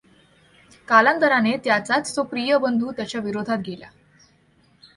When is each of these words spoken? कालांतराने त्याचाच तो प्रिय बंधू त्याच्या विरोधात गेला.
कालांतराने 0.87 1.55
त्याचाच 1.57 2.15
तो 2.15 2.23
प्रिय 2.23 2.57
बंधू 2.57 2.91
त्याच्या 2.91 3.21
विरोधात 3.21 3.57
गेला. 3.65 3.87